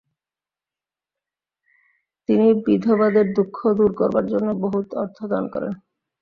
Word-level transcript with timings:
তিনি 2.29 2.47
বিধবাদের 2.65 3.25
দুংখ 3.35 3.57
দূর 3.77 3.91
করবার 3.93 4.25
জন্য 4.31 4.47
বহু 4.63 4.77
অর্থ 4.95 5.17
দান 5.31 5.43
করেন। 5.53 5.73